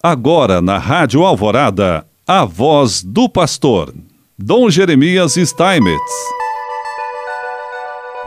[0.00, 3.92] Agora na Rádio Alvorada, a voz do pastor,
[4.38, 6.12] Dom Jeremias Steinmetz.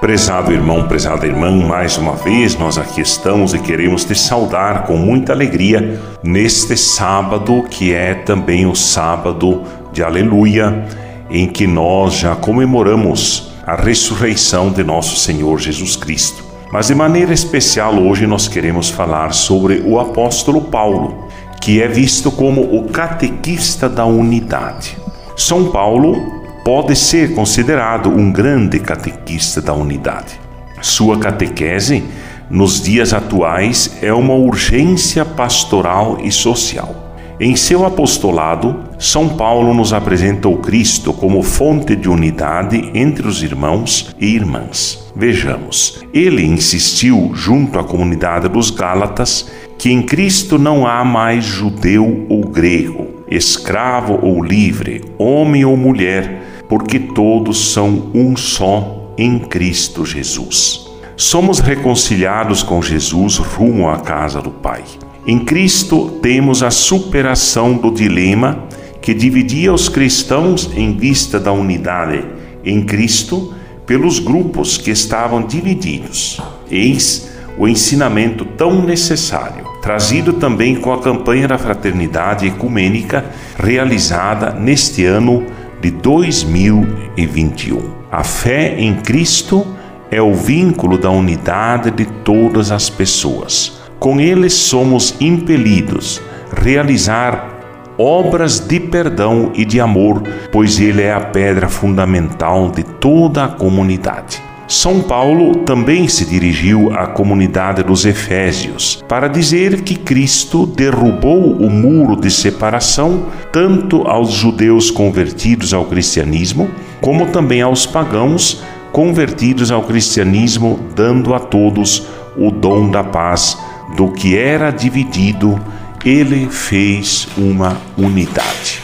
[0.02, 4.98] Prezado irmão, prezada irmã, mais uma vez nós aqui estamos e queremos te saudar com
[4.98, 9.64] muita alegria neste sábado que é também o sábado
[9.94, 10.86] de Aleluia,
[11.30, 16.52] em que nós já comemoramos a ressurreição de nosso Senhor Jesus Cristo.
[16.72, 21.28] Mas de maneira especial hoje nós queremos falar sobre o apóstolo Paulo,
[21.62, 24.98] que é visto como o catequista da unidade.
[25.38, 30.40] São Paulo pode ser considerado um grande catequista da unidade.
[30.82, 32.04] Sua catequese,
[32.50, 36.96] nos dias atuais, é uma urgência pastoral e social.
[37.40, 43.42] Em seu apostolado, São Paulo nos apresenta o Cristo como fonte de unidade entre os
[43.42, 45.12] irmãos e irmãs.
[45.16, 49.50] Vejamos, ele insistiu, junto à comunidade dos Gálatas,
[49.82, 56.64] que em Cristo não há mais judeu ou grego, escravo ou livre, homem ou mulher,
[56.70, 60.86] porque todos são um só em Cristo Jesus.
[61.18, 64.84] Somos reconciliados com Jesus rumo à casa do Pai.
[65.26, 68.66] Em Cristo temos a superação do dilema
[69.02, 72.24] que dividia os cristãos em vista da unidade
[72.64, 73.52] em Cristo
[73.88, 76.40] pelos grupos que estavam divididos.
[76.70, 83.26] Eis o ensinamento tão necessário, trazido também com a campanha da fraternidade ecumênica
[83.58, 85.46] realizada neste ano
[85.82, 88.02] de 2021.
[88.12, 89.66] A fé em Cristo
[90.12, 96.20] é o vínculo da unidade de todas as pessoas com eles somos impelidos
[96.52, 97.60] a realizar
[98.00, 103.48] obras de perdão e de amor, pois ele é a pedra fundamental de toda a
[103.48, 104.42] comunidade.
[104.72, 111.70] São Paulo também se dirigiu à comunidade dos Efésios para dizer que Cristo derrubou o
[111.70, 116.70] muro de separação tanto aos judeus convertidos ao cristianismo,
[117.02, 118.64] como também aos pagãos
[118.94, 122.08] convertidos ao cristianismo, dando a todos
[122.38, 123.58] o dom da paz
[123.98, 125.60] do que era dividido,
[126.06, 128.81] ele fez uma unidade.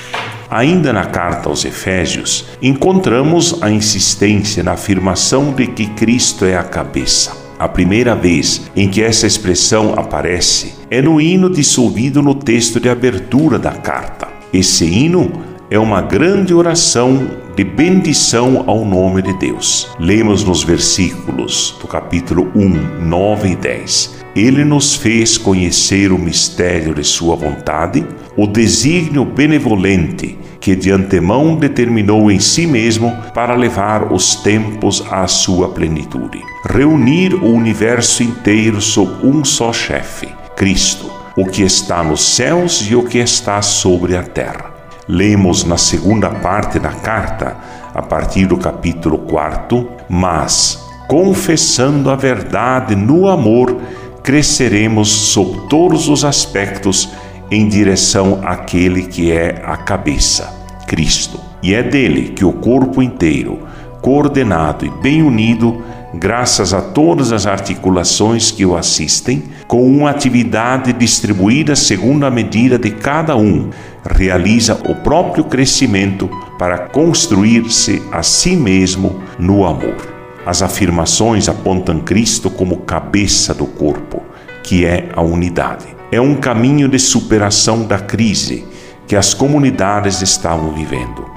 [0.50, 6.64] Ainda na carta aos Efésios, encontramos a insistência na afirmação de que Cristo é a
[6.64, 7.36] cabeça.
[7.60, 12.88] A primeira vez em que essa expressão aparece é no hino dissolvido no texto de
[12.88, 14.28] abertura da carta.
[14.54, 15.32] Esse hino
[15.70, 19.90] é uma grande oração de bendição ao nome de Deus.
[20.00, 24.27] Lemos nos versículos do capítulo 1, 9 e 10.
[24.38, 28.06] Ele nos fez conhecer o mistério de Sua vontade,
[28.36, 35.26] o desígnio benevolente que de antemão determinou em si mesmo para levar os tempos à
[35.28, 36.42] sua plenitude.
[36.70, 42.96] Reunir o universo inteiro sob um só chefe, Cristo, o que está nos céus e
[42.96, 44.78] o que está sobre a terra
[45.08, 47.56] Lemos na segunda parte da carta,
[47.94, 53.78] a partir do capítulo 4, mas, confessando a verdade no amor,
[54.28, 57.08] cresceremos sob todos os aspectos
[57.50, 60.54] em direção àquele que é a cabeça,
[60.86, 61.40] Cristo.
[61.64, 63.60] E é dele que o corpo inteiro,
[64.02, 65.82] coordenado e bem unido,
[66.14, 72.78] graças a todas as articulações que o assistem, com uma atividade distribuída segundo a medida
[72.78, 73.70] de cada um,
[74.12, 80.17] realiza o próprio crescimento para construir-se a si mesmo no amor.
[80.48, 84.24] As afirmações apontam Cristo como cabeça do corpo,
[84.64, 85.88] que é a unidade.
[86.10, 88.66] É um caminho de superação da crise
[89.06, 91.30] que as comunidades estavam vivendo.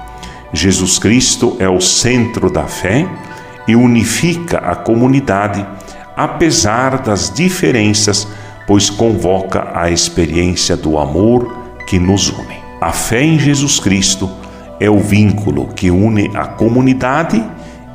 [0.53, 3.05] Jesus Cristo é o centro da fé
[3.67, 5.65] e unifica a comunidade
[6.15, 8.25] apesar das diferenças,
[8.65, 11.53] pois convoca a experiência do amor
[11.85, 12.61] que nos une.
[12.79, 14.31] A fé em Jesus Cristo
[14.79, 17.43] é o vínculo que une a comunidade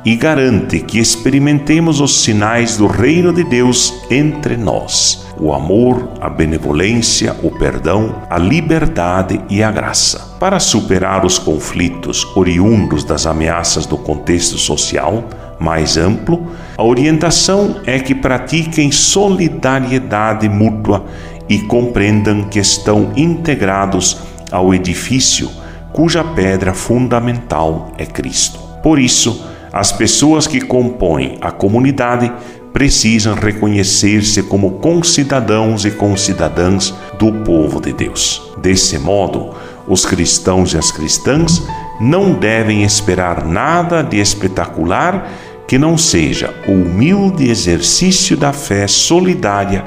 [0.07, 6.29] e garante que experimentemos os sinais do reino de Deus entre nós: o amor, a
[6.29, 10.37] benevolência, o perdão, a liberdade e a graça.
[10.39, 15.25] Para superar os conflitos oriundos das ameaças do contexto social
[15.59, 21.05] mais amplo, a orientação é que pratiquem solidariedade mútua
[21.49, 24.21] e compreendam que estão integrados
[24.53, 25.51] ao edifício
[25.91, 28.57] cuja pedra fundamental é Cristo.
[28.81, 32.31] Por isso, as pessoas que compõem a comunidade
[32.71, 38.51] precisam reconhecer-se como concidadãos e concidadãs do povo de Deus.
[38.57, 39.55] Desse modo,
[39.87, 41.63] os cristãos e as cristãs
[41.99, 45.31] não devem esperar nada de espetacular
[45.67, 49.83] que não seja o humilde exercício da fé solidária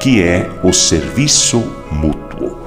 [0.00, 2.58] que é o serviço mútuo.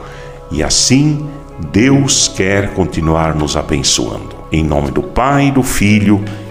[0.52, 1.30] E assim,
[1.72, 4.36] Deus quer continuar nos abençoando.
[4.52, 6.24] Em nome do Pai, do Filho